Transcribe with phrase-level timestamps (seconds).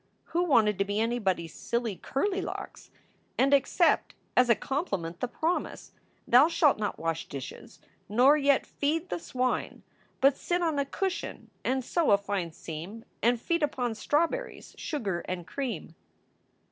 [0.33, 2.89] Who wanted to be anybody s silly Curlylocks?
[3.37, 5.91] and accept as a compliment the promise,
[6.27, 9.83] "Thou shalt not wash dishes nor yet feed the swine,
[10.19, 15.19] but sit on a cushion and sew a fine seam, and feed upon strawberries, sugar,
[15.27, 15.93] and cream."